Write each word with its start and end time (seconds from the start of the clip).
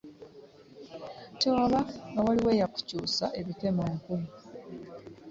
Tewaba 1.39 1.79
nga 2.09 2.21
waliwo 2.25 2.49
eya 2.55 2.67
kukyuusa 2.73 3.25
ebikemo 3.39 3.83
nkumu. 3.95 4.29